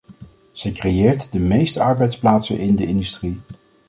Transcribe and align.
Zij 0.51 0.71
creëert 0.71 1.31
de 1.31 1.39
meeste 1.39 1.81
arbeidsplaatsen 1.81 2.59
in 2.59 2.75
de 2.75 2.85
industrie. 2.85 3.39